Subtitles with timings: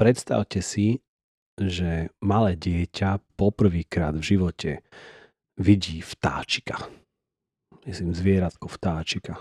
[0.00, 1.04] predstavte si,
[1.60, 4.70] že malé dieťa poprvýkrát v živote
[5.60, 6.88] vidí vtáčika.
[7.84, 9.36] Myslím zvieratko vtáčika.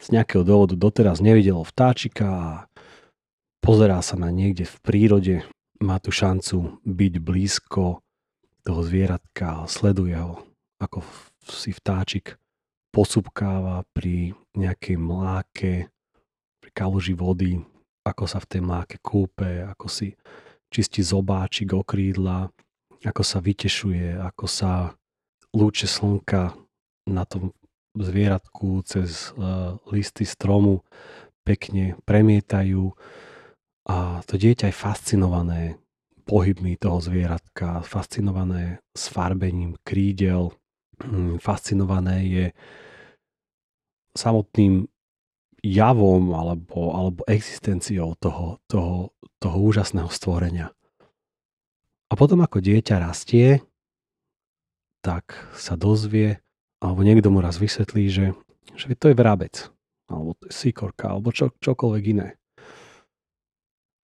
[0.00, 2.48] Z nejakého dôvodu doteraz nevidelo vtáčika a
[3.60, 5.34] pozerá sa na niekde v prírode,
[5.84, 8.00] má tu šancu byť blízko
[8.64, 10.40] toho zvieratka sleduje ho,
[10.80, 11.04] ako
[11.44, 12.40] si vtáčik
[12.88, 15.72] posúbkáva pri nejakej mláke,
[16.62, 17.60] pri kaluži vody,
[18.02, 20.14] ako sa v tej mláke kúpe, ako si
[20.72, 22.50] čistí zobáčik o krídla,
[23.02, 24.94] ako sa vytešuje, ako sa
[25.52, 26.54] lúče slnka
[27.10, 27.52] na tom
[27.92, 30.80] zvieratku cez uh, listy stromu
[31.44, 32.94] pekne premietajú.
[33.90, 35.60] A to dieťa je fascinované
[36.22, 40.54] pohybmi toho zvieratka, fascinované sfarbením krídel,
[41.02, 42.46] hm, fascinované je
[44.14, 44.86] samotným
[45.62, 50.74] javom alebo, alebo existenciou toho, toho, toho úžasného stvorenia.
[52.10, 53.62] A potom ako dieťa rastie,
[55.00, 56.42] tak sa dozvie,
[56.82, 58.26] alebo niekto mu raz vysvetlí, že,
[58.76, 59.70] že to je vrabec,
[60.10, 62.36] alebo to je sikorka, alebo čo, čokoľvek iné.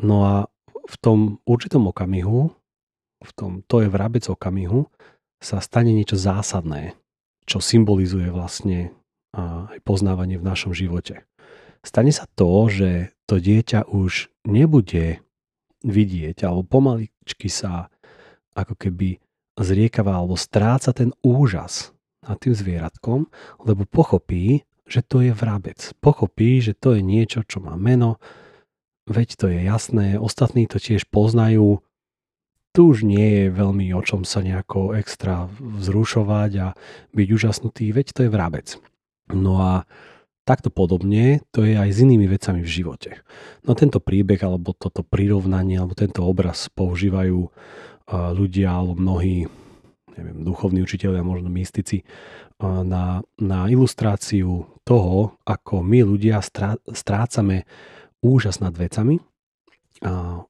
[0.02, 0.36] No a
[0.88, 2.54] v tom určitom okamihu,
[3.18, 4.88] v tom to je vrabec okamihu,
[5.42, 6.98] sa stane niečo zásadné,
[7.50, 8.94] čo symbolizuje vlastne
[9.36, 11.28] aj poznávanie v našom živote
[11.88, 15.24] stane sa to, že to dieťa už nebude
[15.88, 17.88] vidieť alebo pomaličky sa
[18.52, 19.24] ako keby
[19.58, 23.32] zriekava alebo stráca ten úžas nad tým zvieratkom,
[23.64, 25.80] lebo pochopí, že to je vrabec.
[26.04, 28.20] Pochopí, že to je niečo, čo má meno,
[29.08, 31.80] veď to je jasné, ostatní to tiež poznajú,
[32.76, 36.68] tu už nie je veľmi o čom sa nejako extra vzrušovať a
[37.16, 38.68] byť úžasnutý, veď to je vrabec.
[39.34, 39.72] No a
[40.48, 43.20] Takto podobne to je aj s inými vecami v živote.
[43.68, 47.52] No tento príbeh alebo toto prirovnanie alebo tento obraz používajú
[48.08, 49.52] ľudia alebo mnohí
[50.18, 52.02] neviem, duchovní učiteľia, možno mystici
[52.64, 57.70] na, na ilustráciu toho, ako my ľudia strá, strácame
[58.24, 59.22] úžas nad vecami
[60.02, 60.42] a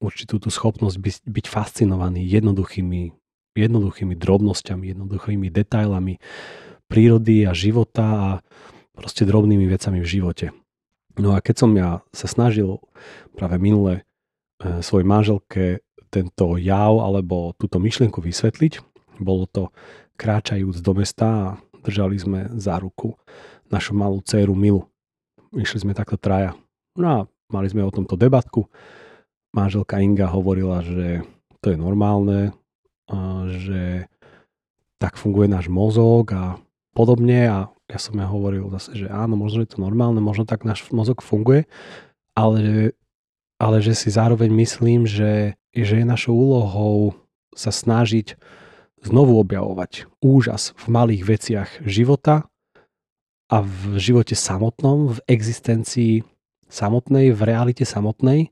[0.00, 3.12] určitú tú schopnosť byť, byť fascinovaný jednoduchými,
[3.56, 6.16] jednoduchými drobnosťami, jednoduchými detailami
[6.88, 8.30] prírody a života a
[8.94, 10.46] proste drobnými vecami v živote.
[11.18, 12.82] No a keď som ja sa snažil
[13.38, 14.02] práve minule
[14.58, 18.82] e, svojej manželke tento jav alebo túto myšlienku vysvetliť,
[19.22, 19.70] bolo to
[20.18, 21.46] kráčajúc do mesta a
[21.82, 23.14] držali sme za ruku
[23.70, 24.86] našu malú dceru Milu.
[25.54, 26.54] Išli sme takto traja.
[26.98, 27.18] No a
[27.50, 28.66] mali sme o tomto debatku.
[29.54, 31.22] Manželka Inga hovorila, že
[31.62, 32.54] to je normálne,
[33.62, 34.10] že
[34.98, 36.58] tak funguje náš mozog a
[36.94, 37.58] podobne a
[37.88, 41.20] ja som ja hovoril zase, že áno, možno je to normálne, možno tak náš mozog
[41.20, 41.68] funguje,
[42.32, 42.92] ale,
[43.60, 47.12] ale že si zároveň myslím, že, že je našou úlohou
[47.52, 48.34] sa snažiť
[49.04, 52.48] znovu objavovať úžas v malých veciach života
[53.52, 56.24] a v živote samotnom, v existencii
[56.72, 58.50] samotnej, v realite samotnej.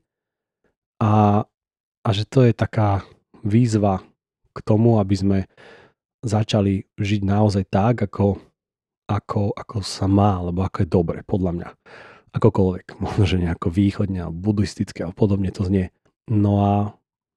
[1.01, 1.43] A,
[2.05, 3.01] a že to je taká
[3.41, 4.05] výzva
[4.53, 5.39] k tomu, aby sme
[6.23, 8.39] začali žiť naozaj tak, ako
[9.17, 11.69] ako, ako sa má, alebo ako je dobre, podľa mňa.
[12.33, 15.93] Akokoľvek, možno, že nejako východne, alebo buddhistické, alebo podobne to znie.
[16.29, 16.73] No a,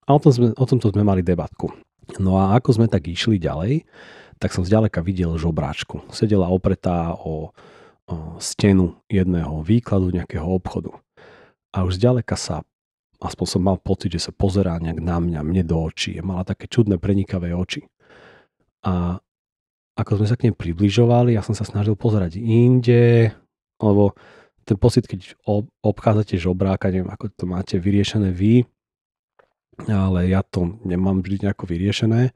[0.06, 1.75] a o, tom sme, o tomto sme mali debatku.
[2.22, 3.82] No a ako sme tak išli ďalej,
[4.38, 6.06] tak som zďaleka videl žobráčku.
[6.12, 7.50] Sedela opretá o,
[8.06, 10.94] o stenu jedného výkladu nejakého obchodu.
[11.75, 12.62] A už zďaleka sa,
[13.19, 16.20] aspoň som mal pocit, že sa pozerá nejak na mňa, mne do očí.
[16.22, 17.84] Mala také čudné prenikavé oči.
[18.86, 19.19] A
[19.97, 23.33] ako sme sa k nej približovali, ja som sa snažil pozerať inde,
[23.81, 24.12] lebo
[24.67, 25.39] ten pocit, keď
[25.81, 28.67] obchádzate žobráka, neviem, ako to máte vyriešené vy,
[29.89, 32.34] ale ja to nemám vždy nejako vyriešené.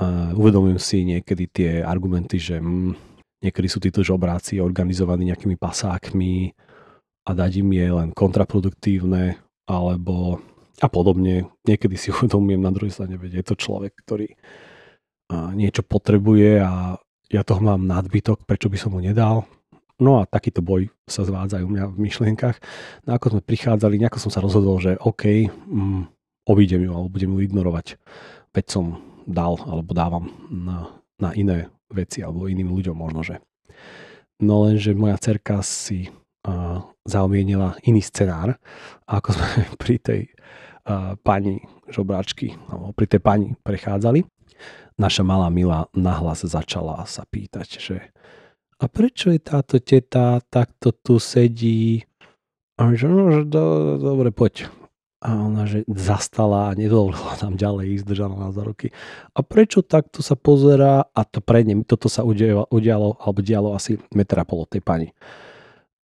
[0.00, 2.96] Uh, uvedomujem si niekedy tie argumenty, že mm,
[3.44, 6.54] niekedy sú títo žobráci organizovaní nejakými pasákmi
[7.28, 9.36] a dať im je len kontraproduktívne,
[9.68, 10.40] alebo
[10.82, 11.50] a podobne.
[11.66, 14.32] Niekedy si uvedomujem na druhej strane, veď je to človek, ktorý
[15.52, 16.96] niečo potrebuje a
[17.32, 19.48] ja toho mám nadbytok, prečo by som mu nedal.
[20.02, 22.58] No a takýto boj sa zvádzajú u mňa v myšlienkach.
[23.06, 26.02] No ako sme prichádzali, nejako som sa rozhodol, že OK, mm,
[26.50, 27.86] obídem ju alebo budem ju ignorovať.
[28.52, 28.84] Veď som
[29.24, 30.90] dal alebo dávam na,
[31.22, 33.38] na iné veci alebo iným ľuďom možno, že.
[34.42, 38.58] No lenže moja cerka si uh, zaumienila iný scenár
[39.06, 39.48] ako sme
[39.82, 40.20] pri tej
[40.88, 41.62] uh, pani
[41.92, 44.24] žobráčky, alebo pri tej pani prechádzali,
[45.02, 47.96] naša malá Mila nahlas začala sa pýtať, že
[48.82, 52.02] a prečo je táto teta takto tu sedí?
[52.74, 54.66] A že no, že do, dobre, poď.
[55.22, 58.90] A ona, že zastala a nedovolila nám ďalej ísť, držala nás za ruky.
[59.38, 61.06] A prečo takto sa pozerá?
[61.14, 65.14] A to pred ním, toto sa udialo, udialo alebo dialo asi metra pol tej pani.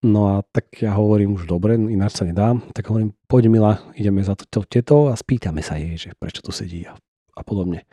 [0.00, 2.56] No a tak ja hovorím už dobre, ináč sa nedá.
[2.72, 6.56] Tak hovorím, poď Mila, ideme za to teto a spýtame sa jej, že prečo tu
[6.56, 6.96] sedí a,
[7.36, 7.84] a podobne.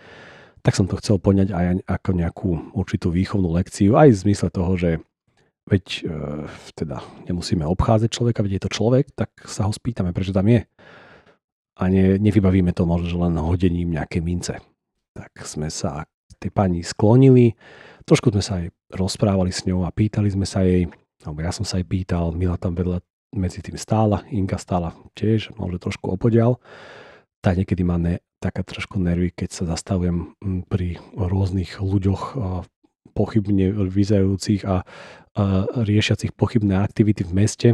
[0.59, 4.75] Tak som to chcel poňať aj ako nejakú určitú výchovnú lekciu, aj v zmysle toho,
[4.75, 4.91] že
[5.69, 6.01] veď e,
[6.75, 10.65] teda nemusíme obchádzať človeka, veď je to človek, tak sa ho spýtame, prečo tam je
[11.79, 14.59] a ne, nevybavíme to možno len hodením nejaké mince.
[15.15, 16.03] Tak sme sa
[16.39, 17.55] tej pani sklonili,
[18.03, 20.88] trošku sme sa aj rozprávali s ňou a pýtali sme sa jej,
[21.23, 23.03] alebo ja som sa jej pýtal, Mila tam vedľa
[23.35, 26.59] medzi tým stála, Inga stála tiež, možno trošku opodial.
[27.39, 30.36] Tá niekedy má ne, taká trošku nervy, keď sa zastavujem
[30.71, 32.24] pri rôznych ľuďoch
[33.12, 34.83] pochybne vyzerajúcich a,
[35.36, 35.44] a
[35.75, 37.69] riešiacich pochybné aktivity v meste.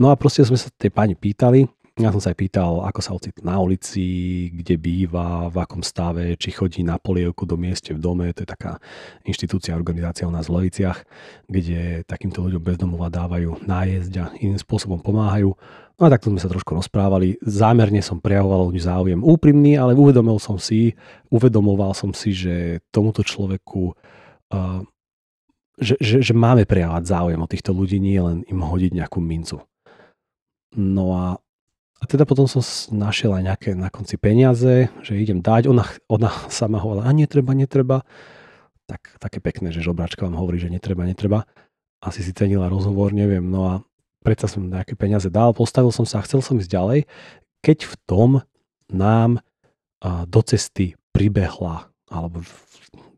[0.00, 1.70] No a proste sme sa tej pani pýtali,
[2.00, 6.40] ja som sa aj pýtal, ako sa ocitl na ulici, kde býva, v akom stave,
[6.40, 8.32] či chodí na polievku do mieste v dome.
[8.32, 8.80] To je taká
[9.28, 11.04] inštitúcia, organizácia u nás v Leviciach,
[11.52, 15.52] kde takýmto ľuďom bezdomova dávajú nájsť a iným spôsobom pomáhajú.
[16.00, 17.36] No a takto sme sa trošku rozprávali.
[17.44, 20.96] Zámerne som prejavoval ľudí záujem úprimný, ale uvedomil som si,
[21.28, 23.92] uvedomoval som si, že tomuto človeku
[24.56, 24.80] uh,
[25.80, 29.64] že, že, že máme prejavovať záujem o týchto ľudí, nie len im hodiť nejakú mincu.
[30.76, 31.24] No a
[32.02, 32.58] a teda potom som
[32.90, 35.70] našiel aj nejaké na konci peniaze, že idem dať.
[35.70, 38.02] Ona, ona sama hovorila, a netreba, netreba.
[38.90, 41.46] Tak, také pekné, že žobračka vám hovorí, že netreba, netreba.
[42.02, 43.46] Asi si cenila rozhovor, neviem.
[43.46, 43.74] No a
[44.26, 47.00] predsa som nejaké peniaze dal, postavil som sa a chcel som ísť ďalej,
[47.62, 48.30] keď v tom
[48.90, 49.38] nám
[50.02, 52.42] do cesty pribehla, alebo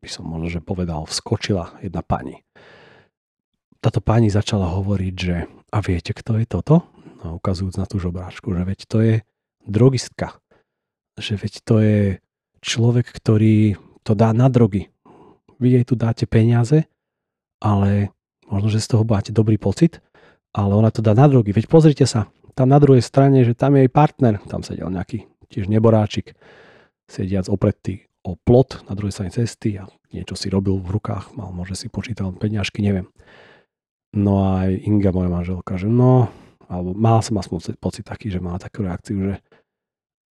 [0.05, 2.45] by som možno, že povedal, vskočila jedna pani.
[3.81, 6.85] Táto pani začala hovoriť, že a viete, kto je toto?
[7.25, 9.15] A ukazujúc na tú žobráčku, že veď to je
[9.65, 10.37] drogistka,
[11.17, 12.01] že veď to je
[12.61, 14.93] človek, ktorý to dá na drogy.
[15.57, 16.85] Vy jej tu dáte peniaze,
[17.65, 18.13] ale
[18.45, 20.05] možno, že z toho máte dobrý pocit,
[20.53, 21.57] ale ona to dá na drogy.
[21.57, 25.27] Veď pozrite sa, tam na druhej strane, že tam je jej partner, tam sedel nejaký
[25.49, 26.37] tiež neboráčik,
[27.09, 31.53] sediac opretý o plot na druhej strane cesty a niečo si robil v rukách, mal,
[31.53, 33.09] možno si počítal peňažky, neviem.
[34.15, 36.31] No a Inga, moja manželka, že no,
[36.69, 39.35] alebo mal som aspoň pocit taký, že mala takú reakciu, že,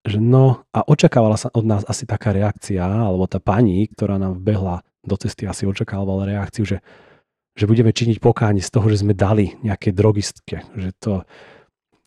[0.06, 4.40] že no a očakávala sa od nás asi taká reakcia, alebo tá pani, ktorá nám
[4.42, 6.78] vbehla do cesty, asi očakávala reakciu, že,
[7.58, 11.26] že budeme činiť pokáni z toho, že sme dali nejaké drogistke, že to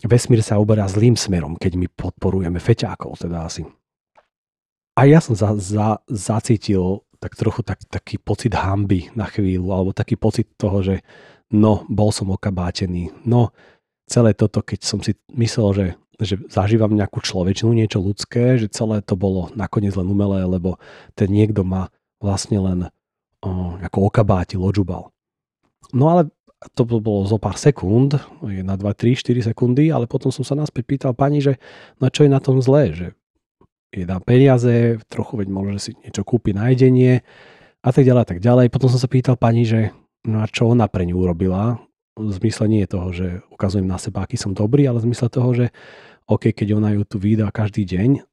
[0.06, 3.64] vesmír sa uberá zlým smerom, keď my podporujeme feťákov, teda asi.
[4.96, 9.92] A ja som za, za, zacítil tak trochu tak, taký pocit hamby na chvíľu, alebo
[9.92, 10.96] taký pocit toho, že
[11.52, 13.52] no, bol som okabátený, no,
[14.06, 15.88] celé toto, keď som si myslel, že,
[16.22, 20.78] že zažívam nejakú človečnú, niečo ľudské, že celé to bolo nakoniec len umelé, lebo
[21.18, 21.90] ten niekto ma
[22.22, 22.80] vlastne len
[23.42, 25.10] o, ako okabátil, odžubal.
[25.94, 26.30] No ale
[26.74, 30.84] to bolo zo pár sekúnd, 1, 2, 3, 4 sekundy, ale potom som sa naspäť
[30.86, 31.62] pýtal pani, že
[32.02, 33.08] no čo je na tom zlé, že
[33.94, 37.24] je dá peniaze, trochu veď možno, že si niečo kúpi na jedenie
[37.86, 38.74] a tak ďalej a tak ďalej.
[38.74, 39.94] Potom som sa pýtal pani, že
[40.26, 41.80] no a čo ona pre ňu urobila,
[42.16, 45.52] v zmysle nie toho, že ukazujem na seba, aký som dobrý, ale v zmysle toho,
[45.52, 45.66] že
[46.26, 48.24] OK, keď ona ju tu vydá každý deň,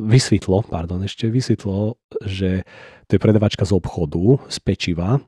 [0.00, 2.64] vysvetlo, pardon, ešte vysvetlo, že
[3.06, 5.20] to je predavačka z obchodu, z pečiva,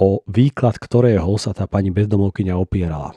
[0.00, 3.12] o výklad ktorého sa tá pani bezdomovkyňa opierala.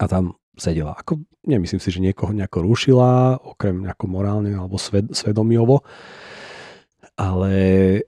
[0.00, 0.96] A tam sedela.
[0.96, 5.84] Ako, nemyslím si, že niekoho nejako rušila, okrem nejako morálne alebo sved, svedomiovo,
[7.16, 7.54] ale,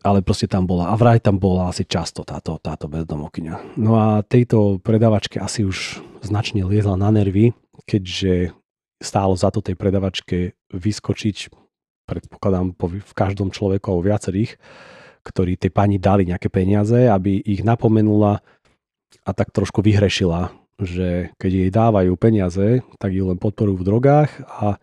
[0.04, 0.92] ale proste tam bola.
[0.92, 3.80] A vraj tam bola asi často táto, táto bezdomovkyňa.
[3.80, 7.56] No a tejto predavačke asi už značne liezla na nervy,
[7.88, 8.52] keďže
[9.00, 11.36] stálo za to tej predavačke vyskočiť,
[12.04, 14.60] predpokladám, po, v každom človeku alebo viacerých,
[15.24, 18.44] ktorí tej pani dali nejaké peniaze, aby ich napomenula
[19.24, 24.30] a tak trošku vyhrešila, že keď jej dávajú peniaze, tak ju len podporujú v drogách
[24.46, 24.76] a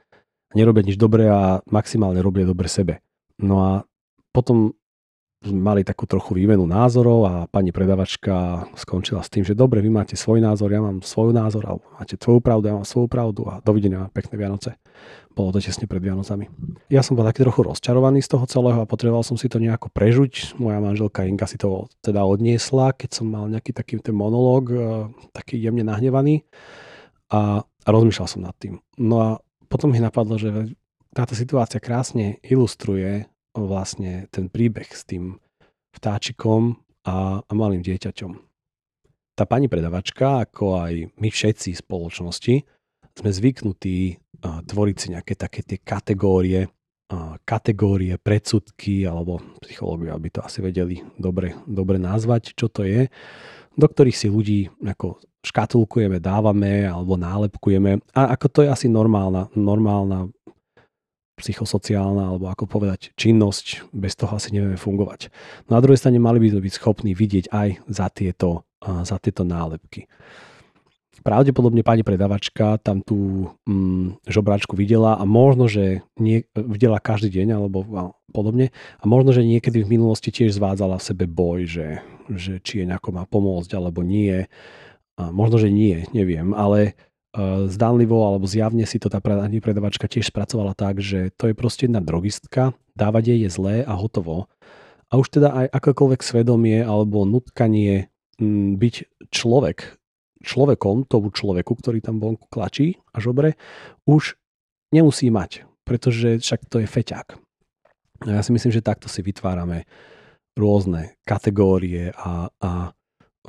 [0.57, 3.05] nerobia nič dobré a maximálne robia dobre sebe.
[3.37, 3.71] No a
[4.35, 4.75] potom
[5.45, 10.17] mali takú trochu výmenu názorov a pani predavačka skončila s tým, že dobre, vy máte
[10.17, 13.61] svoj názor, ja mám svoj názor, alebo máte tvoju pravdu, ja mám svoju pravdu a
[13.61, 14.81] dovidenia, pekné Vianoce.
[15.35, 16.47] Bolo to tesne pred Vianocami.
[16.87, 19.91] Ja som bol taký trochu rozčarovaný z toho celého a potreboval som si to nejako
[19.91, 20.57] prežuť.
[20.57, 24.79] Moja manželka Inga si to teda odniesla, keď som mal nejaký taký ten monológ, e,
[25.35, 26.47] taký jemne nahnevaný
[27.29, 28.79] a rozmýšľal som nad tým.
[28.95, 29.29] No a
[29.67, 30.73] potom mi napadlo, že
[31.11, 35.39] táto situácia krásne ilustruje vlastne ten príbeh s tým
[35.95, 36.75] vtáčikom
[37.07, 38.31] a, a malým dieťaťom.
[39.35, 42.55] Tá pani predavačka, ako aj my všetci spoločnosti,
[43.15, 46.67] sme zvyknutí tvoriť si nejaké také tie kategórie,
[47.47, 53.07] kategórie, predsudky, alebo psychológovia by to asi vedeli dobre, dobre nazvať, čo to je,
[53.75, 58.01] do ktorých si ľudí ako škatulkujeme, dávame alebo nálepkujeme.
[58.17, 60.31] A ako to je asi normálna, normálna
[61.35, 65.29] psychosociálna, alebo ako povedať, činnosť, bez toho asi nevieme fungovať.
[65.67, 69.43] No a druhej strane mali by sme byť schopní vidieť aj za tieto, za tieto
[69.43, 70.07] nálepky.
[71.25, 77.47] Pravdepodobne pani predavačka tam tú mm, žobračku videla a možno, že nie, videla každý deň
[77.57, 77.81] alebo
[78.29, 78.69] podobne
[79.01, 81.87] a možno, že niekedy v minulosti tiež zvádzala v sebe boj, že,
[82.29, 84.45] že či je nejako má pomôcť alebo nie.
[85.17, 86.93] A možno, že nie, neviem, ale
[87.67, 91.99] zdánlivo alebo zjavne si to tá predavačka tiež spracovala tak, že to je proste jedna
[91.99, 94.47] drogistka, dávať jej je zlé a hotovo.
[95.11, 98.95] A už teda aj akékoľvek svedomie alebo nutkanie mm, byť
[99.29, 99.99] človek
[100.45, 103.57] človekom, tomu človeku, ktorý tam vonku klačí a žobre,
[104.05, 104.37] už
[104.93, 107.27] nemusí mať, pretože však to je feťák.
[108.29, 109.89] A ja si myslím, že takto si vytvárame
[110.55, 112.71] rôzne kategórie a, a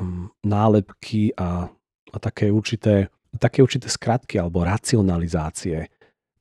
[0.00, 1.70] um, nálepky a,
[2.10, 5.88] a také, určité, také určité skratky alebo racionalizácie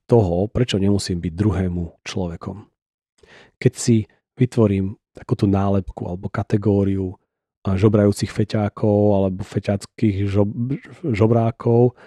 [0.05, 2.57] toho, prečo nemusím byť druhému človekom.
[3.57, 4.05] Keď si
[4.37, 7.15] vytvorím takúto nálepku alebo kategóriu
[7.65, 10.49] žobrajúcich feťákov alebo feťackých žob,
[11.01, 11.97] žobrákov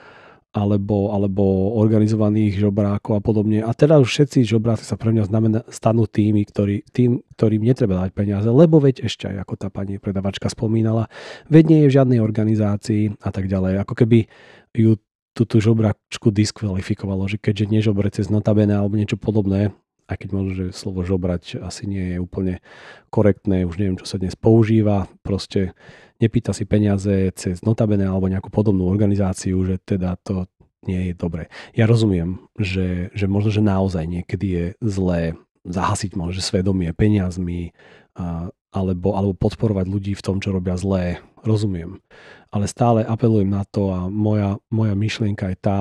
[0.57, 3.61] alebo, alebo organizovaných žobrákov a podobne.
[3.61, 8.01] A teda už všetci žobráci sa pre mňa znamená, stanú tými, ktorý, tým, ktorým netreba
[8.01, 11.13] dať peniaze, lebo veď ešte aj ako tá pani predavačka spomínala,
[11.53, 13.85] veď nie je v žiadnej organizácii a tak ďalej.
[13.85, 14.25] Ako keby
[14.73, 14.97] ju
[15.37, 19.71] túto žobračku diskvalifikovalo, že keďže nežobre cez notabene alebo niečo podobné,
[20.09, 22.65] aj keď možno, že slovo žobrať asi nie je úplne
[23.13, 25.77] korektné, už neviem, čo sa dnes používa, proste
[26.19, 30.49] nepýta si peniaze cez notabene alebo nejakú podobnú organizáciu, že teda to
[30.89, 31.53] nie je dobré.
[31.77, 35.37] Ja rozumiem, že, že možno, že naozaj niekedy je zlé
[35.69, 37.77] zahasiť možno, že svedomie peniazmi
[38.17, 41.21] a, alebo, alebo podporovať ľudí v tom, čo robia zlé.
[41.45, 42.01] Rozumiem.
[42.49, 45.79] Ale stále apelujem na to a moja, moja myšlienka je tá,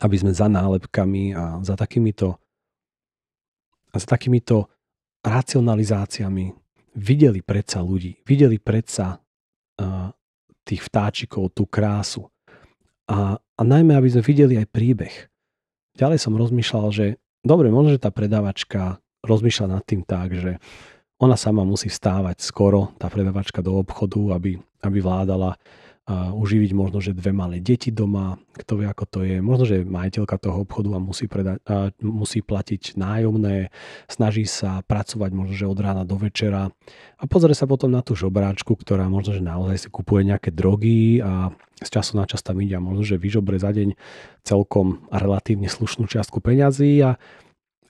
[0.00, 2.41] aby sme za nálepkami a za takýmito
[3.92, 4.72] a s takýmito
[5.22, 6.50] racionalizáciami
[6.96, 10.10] videli predsa ľudí, videli predsa uh,
[10.64, 12.28] tých vtáčikov, tú krásu.
[13.08, 15.14] A, a najmä, aby sme videli aj príbeh.
[15.98, 17.06] Ďalej som rozmýšľal, že
[17.44, 20.56] dobre, možno, že tá predávačka rozmýšľa nad tým tak, že
[21.22, 25.54] ona sama musí vstávať skoro, tá predavačka do obchodu, aby, aby vládala
[26.12, 29.38] uživiť možno, že dve malé deti doma, kto vie, ako to je.
[29.40, 33.72] Možno, že majiteľka toho obchodu a musí, predať, a musí platiť nájomné,
[34.06, 36.70] snaží sa pracovať možno, že od rána do večera
[37.18, 41.22] a pozrie sa potom na tú žobráčku, ktorá možno, že naozaj si kupuje nejaké drogy
[41.22, 43.94] a z času na čas tam ide a možno, že vyžobre za deň
[44.42, 47.18] celkom relatívne slušnú čiastku peňazí a,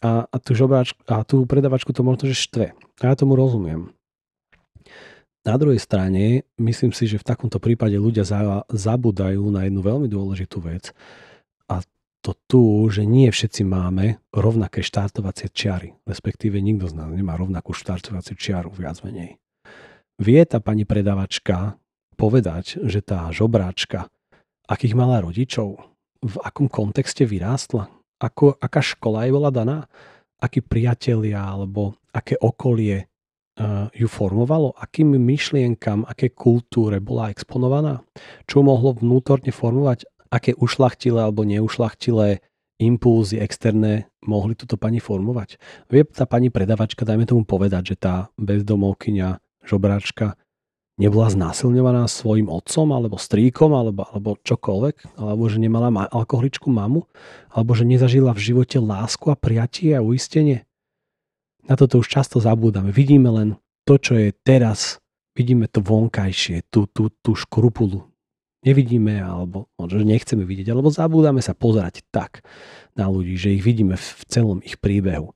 [0.05, 2.67] a, a, tú žobráčku, a tú predavačku to možno, že štve.
[2.77, 3.93] A ja tomu rozumiem.
[5.43, 8.23] Na druhej strane, myslím si, že v takomto prípade ľudia
[8.71, 10.95] zabudajú na jednu veľmi dôležitú vec.
[11.67, 11.83] A
[12.23, 17.75] to tu, že nie všetci máme rovnaké štartovacie čiary, respektíve nikto z nás nemá rovnakú
[17.75, 19.43] štartovaciu čiaru, viac menej.
[20.23, 21.75] Vie tá pani predavačka
[22.15, 24.07] povedať, že tá žobráčka,
[24.71, 25.83] akých mala rodičov,
[26.23, 27.91] v akom kontexte vyrástla,
[28.23, 29.91] ako, aká škola jej bola daná,
[30.39, 33.11] akí priatelia alebo aké okolie
[33.93, 38.01] ju formovalo, akým myšlienkam, aké kultúre bola exponovaná,
[38.49, 42.41] čo mohlo vnútorne formovať, aké ušlachtilé alebo neušlachtilé
[42.81, 45.61] impulzy externé mohli túto pani formovať.
[45.93, 50.35] Vie tá pani predavačka, dajme tomu povedať, že tá bezdomovkyňa, žobráčka
[50.99, 57.07] nebola znásilňovaná svojim otcom alebo strýkom alebo, alebo čokoľvek, alebo že nemala ma- alkoholičku mamu,
[57.53, 60.65] alebo že nezažila v živote lásku a prijatie a uistenie.
[61.67, 62.91] Na toto už často zabúdame.
[62.91, 63.49] Vidíme len
[63.87, 64.99] to, čo je teraz.
[65.33, 68.05] Vidíme to vonkajšie, tú, tú, tú škrupulu.
[68.63, 72.45] Nevidíme, alebo možno, nechceme vidieť, alebo zabúdame sa pozerať tak
[72.95, 75.35] na ľudí, že ich vidíme v celom ich príbehu.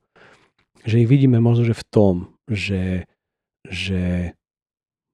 [0.87, 2.15] Že ich vidíme možno, že v tom,
[2.47, 3.09] že,
[3.67, 4.31] že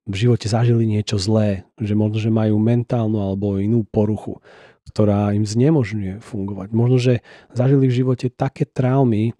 [0.04, 4.44] v živote zažili niečo zlé, že možno, že majú mentálnu alebo inú poruchu,
[4.92, 6.68] ktorá im znemožňuje fungovať.
[6.76, 7.14] Možno, že
[7.56, 9.32] zažili v živote také traumy,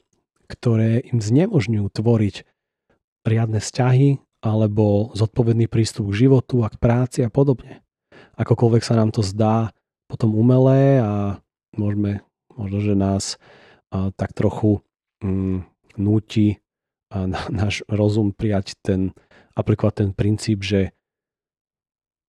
[0.48, 2.36] ktoré im znemožňujú tvoriť
[3.24, 7.80] riadne vzťahy alebo zodpovedný prístup k životu a k práci a podobne.
[8.36, 9.72] Akokoľvek sa nám to zdá
[10.12, 11.40] potom umelé a
[11.74, 12.22] môžeme,
[12.54, 13.24] možno, že nás
[13.90, 14.84] a, tak trochu
[15.24, 15.64] mm,
[15.98, 16.60] núti
[17.08, 19.16] a na, náš rozum prijať ten,
[19.56, 20.92] aplikovať ten princíp, že,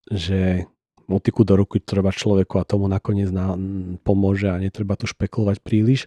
[0.06, 0.70] že
[1.08, 3.56] motiku do ruky treba človeku a tomu nakoniec na,
[4.04, 6.06] pomôže a netreba tu špekulovať príliš.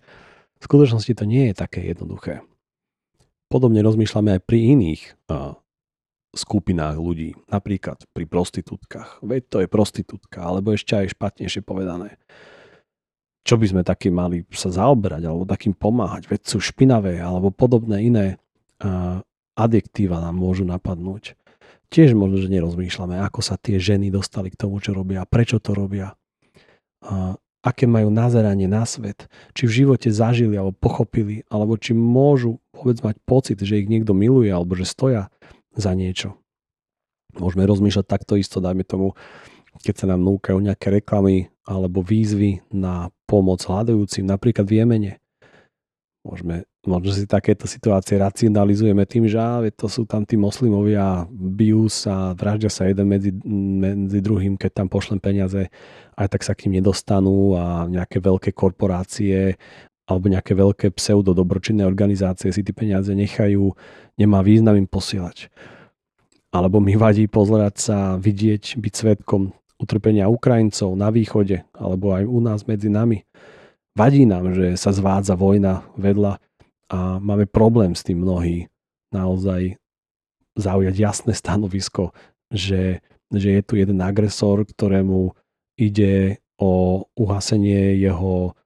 [0.58, 2.42] V skutočnosti to nie je také jednoduché.
[3.48, 5.56] Podobne rozmýšľame aj pri iných uh,
[6.36, 9.24] skupinách ľudí, napríklad pri prostitútkach.
[9.24, 12.20] Veď to je prostitútka, alebo ešte aj špatnejšie povedané.
[13.48, 16.28] Čo by sme takým mali sa zaoberať, alebo takým pomáhať?
[16.28, 18.26] Veď sú špinavé, alebo podobné iné
[18.84, 19.24] uh,
[19.56, 21.40] adjektíva nám môžu napadnúť
[21.88, 25.72] tiež možno, že nerozmýšľame, ako sa tie ženy dostali k tomu, čo robia, prečo to
[25.72, 26.14] robia,
[27.08, 27.38] a
[27.68, 33.04] aké majú nazeranie na svet, či v živote zažili alebo pochopili, alebo či môžu vôbec
[33.04, 35.28] mať pocit, že ich niekto miluje alebo že stoja
[35.76, 36.40] za niečo.
[37.36, 39.20] Môžeme rozmýšľať takto isto, dajme tomu,
[39.84, 45.14] keď sa nám núkajú nejaké reklamy alebo výzvy na pomoc hľadajúcim, napríklad v Jemene.
[46.24, 51.92] Môžeme možno si takéto situácie racionalizujeme tým, že á, to sú tam tí moslimovia, bijú
[51.92, 53.36] sa, vraždia sa jeden medzi,
[53.84, 55.68] medzi druhým, keď tam pošlem peniaze,
[56.16, 59.60] aj tak sa k ním nedostanú a nejaké veľké korporácie
[60.08, 63.76] alebo nejaké veľké pseudo dobročinné organizácie si tie peniaze nechajú,
[64.16, 65.52] nemá význam im posielať.
[66.56, 72.40] Alebo mi vadí pozerať sa, vidieť, byť svetkom utrpenia Ukrajincov na východe, alebo aj u
[72.40, 73.28] nás medzi nami.
[74.00, 76.40] Vadí nám, že sa zvádza vojna vedľa
[76.88, 78.72] a máme problém s tým mnohí
[79.12, 79.76] naozaj
[80.58, 82.16] zaujať jasné stanovisko,
[82.50, 85.36] že, že je tu jeden agresor, ktorému
[85.78, 88.58] ide o uhasenie jeho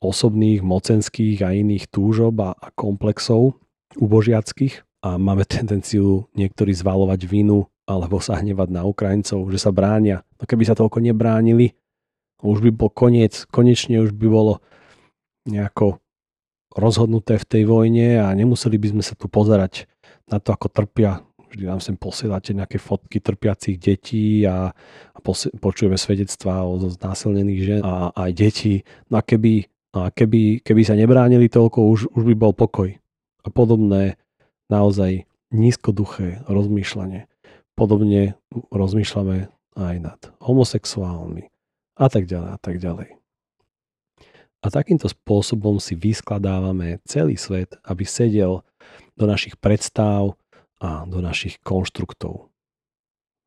[0.00, 3.56] osobných, mocenských a iných túžob a, a komplexov
[3.96, 10.22] ubožiackých a máme tendenciu niektorí zvalovať vinu alebo sa hnevať na Ukrajincov, že sa bránia.
[10.38, 11.74] No keby sa toľko nebránili,
[12.40, 14.64] už by bol koniec, konečne už by bolo
[15.48, 15.99] nejako
[16.74, 19.90] rozhodnuté v tej vojne a nemuseli by sme sa tu pozerať
[20.30, 21.22] na to, ako trpia.
[21.50, 24.70] Vždy nám sem posielate nejaké fotky trpiacich detí a,
[25.14, 28.74] a posi- počujeme svedectvá o znásilnených žen a aj detí.
[29.10, 29.66] No a keby,
[29.98, 32.94] a keby, keby sa nebránili toľko, už, už by bol pokoj.
[33.42, 34.14] A podobné
[34.70, 37.26] naozaj nízkoduché rozmýšľanie.
[37.74, 38.38] Podobne
[38.70, 41.50] rozmýšľame aj nad homosexuálmi
[41.98, 43.19] a tak ďalej a tak ďalej.
[44.60, 48.60] A takýmto spôsobom si vyskladávame celý svet, aby sedel
[49.16, 50.36] do našich predstav
[50.80, 52.52] a do našich konštruktov.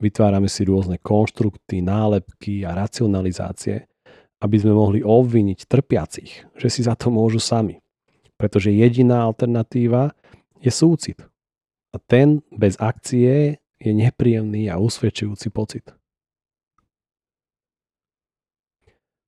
[0.01, 3.85] Vytvárame si rôzne konštrukty, nálepky a racionalizácie,
[4.41, 7.79] aby sme mohli obviniť trpiacich, že si za to môžu sami.
[8.35, 10.11] Pretože jediná alternatíva
[10.59, 11.21] je súcit.
[11.93, 15.85] A ten bez akcie je nepríjemný a usvedčujúci pocit.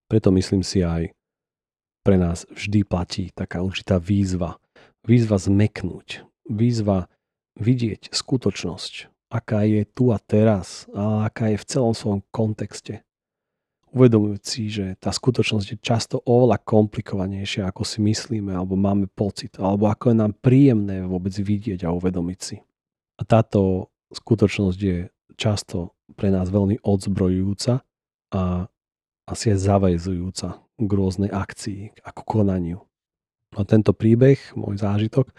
[0.10, 1.14] Preto myslím si aj,
[2.06, 4.62] pre nás vždy platí taká určitá výzva.
[5.02, 6.22] Výzva zmeknúť.
[6.46, 7.10] Výzva
[7.58, 13.02] vidieť skutočnosť, aká je tu a teraz a aká je v celom svojom kontexte.
[13.96, 19.56] Uvedomujúc si, že tá skutočnosť je často oveľa komplikovanejšia, ako si myslíme, alebo máme pocit,
[19.58, 22.60] alebo ako je nám príjemné vôbec vidieť a uvedomiť si.
[23.16, 25.08] A táto skutočnosť je
[25.40, 27.82] často pre nás veľmi odzbrojujúca
[28.36, 28.42] a
[29.26, 32.80] asi je zavezujúca k rôznej akcii, ako konaniu.
[33.56, 35.32] A tento príbeh, môj zážitok,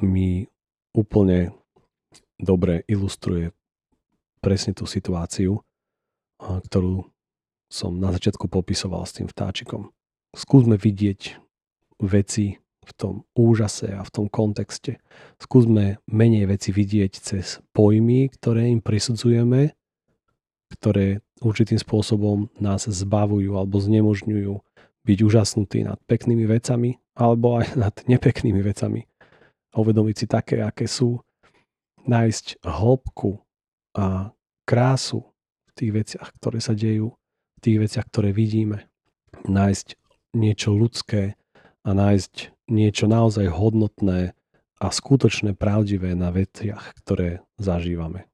[0.00, 0.48] mi
[0.96, 1.52] úplne
[2.40, 3.52] dobre ilustruje
[4.40, 5.60] presne tú situáciu,
[6.40, 7.08] ktorú
[7.68, 9.92] som na začiatku popisoval s tým vtáčikom.
[10.32, 11.36] Skúsme vidieť
[12.00, 15.00] veci v tom úžase a v tom kontexte.
[15.40, 19.72] Skúsme menej veci vidieť cez pojmy, ktoré im prisudzujeme,
[20.74, 24.54] ktoré určitým spôsobom nás zbavujú alebo znemožňujú
[25.04, 29.06] byť úžasnutí nad peknými vecami alebo aj nad nepeknými vecami.
[29.74, 31.18] Uvedomiť si také, aké sú,
[32.06, 33.42] nájsť hĺbku
[33.96, 34.30] a
[34.68, 35.24] krásu
[35.66, 37.16] v tých veciach, ktoré sa dejú,
[37.58, 38.86] v tých veciach, ktoré vidíme.
[39.50, 39.98] Nájsť
[40.38, 41.34] niečo ľudské
[41.82, 44.32] a nájsť niečo naozaj hodnotné
[44.78, 48.26] a skutočné pravdivé na veciach, ktoré zažívame.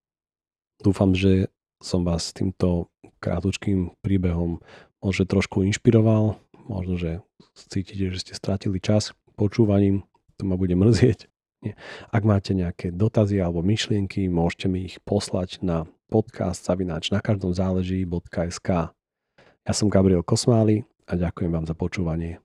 [0.81, 2.93] Dúfam, že som vás týmto
[3.25, 4.61] krátučkým príbehom
[5.01, 6.37] možno trošku inšpiroval,
[6.69, 7.25] možno, že
[7.57, 10.05] cítite, že ste stratili čas počúvaním,
[10.37, 11.27] to ma bude mrzieť.
[11.61, 11.77] Nie.
[12.09, 17.53] Ak máte nejaké dotazy alebo myšlienky, môžete mi ich poslať na podcast zavináč na každom
[17.53, 18.69] záleží.sk.
[19.61, 22.41] Ja som Gabriel Kosmály a ďakujem vám za počúvanie.